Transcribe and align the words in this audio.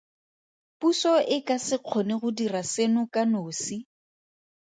Puso 0.79 1.13
e 1.35 1.37
ka 1.47 1.57
se 1.67 1.77
kgone 1.85 2.15
go 2.21 2.29
dira 2.37 2.61
seno 2.73 3.01
ka 3.13 3.21
nosi. 3.31 3.77